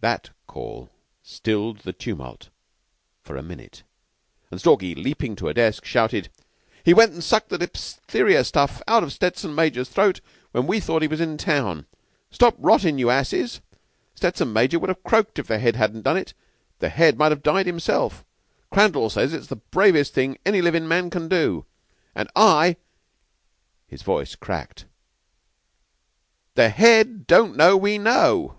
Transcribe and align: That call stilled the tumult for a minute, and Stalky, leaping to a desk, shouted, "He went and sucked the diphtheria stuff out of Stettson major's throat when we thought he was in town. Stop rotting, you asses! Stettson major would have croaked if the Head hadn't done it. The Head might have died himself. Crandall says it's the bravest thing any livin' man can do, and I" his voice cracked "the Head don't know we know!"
That 0.00 0.30
call 0.46 0.90
stilled 1.22 1.78
the 1.78 1.92
tumult 1.92 2.50
for 3.22 3.36
a 3.36 3.42
minute, 3.42 3.82
and 4.52 4.60
Stalky, 4.60 4.94
leaping 4.94 5.34
to 5.34 5.48
a 5.48 5.54
desk, 5.54 5.84
shouted, 5.84 6.28
"He 6.84 6.94
went 6.94 7.12
and 7.14 7.24
sucked 7.24 7.48
the 7.48 7.58
diphtheria 7.58 8.44
stuff 8.44 8.80
out 8.86 9.02
of 9.02 9.12
Stettson 9.12 9.52
major's 9.52 9.88
throat 9.88 10.20
when 10.52 10.68
we 10.68 10.78
thought 10.78 11.02
he 11.02 11.08
was 11.08 11.20
in 11.20 11.36
town. 11.38 11.86
Stop 12.30 12.54
rotting, 12.58 12.98
you 12.98 13.10
asses! 13.10 13.60
Stettson 14.14 14.52
major 14.52 14.78
would 14.78 14.90
have 14.90 15.02
croaked 15.02 15.40
if 15.40 15.48
the 15.48 15.58
Head 15.58 15.74
hadn't 15.74 16.02
done 16.02 16.18
it. 16.18 16.34
The 16.78 16.90
Head 16.90 17.18
might 17.18 17.32
have 17.32 17.42
died 17.42 17.66
himself. 17.66 18.24
Crandall 18.70 19.10
says 19.10 19.32
it's 19.32 19.48
the 19.48 19.56
bravest 19.56 20.12
thing 20.14 20.38
any 20.46 20.62
livin' 20.62 20.86
man 20.86 21.10
can 21.10 21.26
do, 21.28 21.64
and 22.14 22.28
I" 22.36 22.76
his 23.88 24.02
voice 24.02 24.36
cracked 24.36 24.84
"the 26.54 26.68
Head 26.68 27.26
don't 27.26 27.56
know 27.56 27.76
we 27.76 27.98
know!" 27.98 28.52